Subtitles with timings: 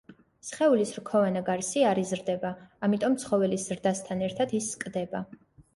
[0.47, 2.53] სხეულის რქოვანა გარსი არ იზრდება,
[2.89, 5.29] ამიტომ ცხოველის ზრდასთან ერთად ის სკდება.